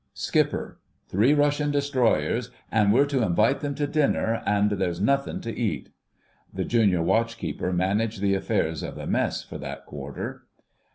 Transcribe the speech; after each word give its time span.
"Skipper: 0.15 0.79
three 1.09 1.31
Russian 1.35 1.69
Destroyers, 1.69 2.49
an' 2.71 2.89
we're 2.89 3.05
to 3.05 3.21
invite 3.21 3.59
them 3.59 3.75
to 3.75 3.85
dinner, 3.85 4.41
an' 4.47 4.69
there's 4.69 4.99
nothing 4.99 5.41
to 5.41 5.55
eat." 5.55 5.89
The 6.51 6.65
Junior 6.65 7.03
Watch 7.03 7.37
keeper 7.37 7.71
managed 7.71 8.19
the 8.19 8.33
affairs 8.33 8.81
of 8.81 8.95
the 8.95 9.05
Mess 9.05 9.43
for 9.43 9.59
that 9.59 9.85
quarter. 9.85 10.47